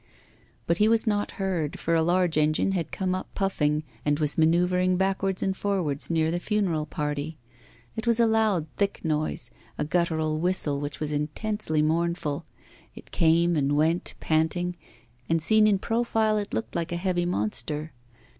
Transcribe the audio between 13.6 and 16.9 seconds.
went, panting; and seen in profile it looked